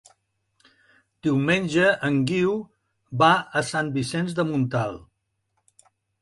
Diumenge 1.27 1.91
en 2.09 2.17
Guiu 2.31 2.55
va 3.25 3.29
a 3.61 3.63
Sant 3.69 3.93
Vicenç 3.99 4.35
de 4.41 4.47
Montalt. 4.51 5.87